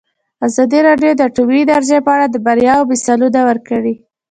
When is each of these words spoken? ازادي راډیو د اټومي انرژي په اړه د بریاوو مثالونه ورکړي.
ازادي 0.47 0.79
راډیو 0.87 1.11
د 1.15 1.21
اټومي 1.27 1.59
انرژي 1.65 1.99
په 2.05 2.11
اړه 2.15 2.25
د 2.29 2.35
بریاوو 2.45 2.89
مثالونه 2.91 3.39
ورکړي. 3.49 3.95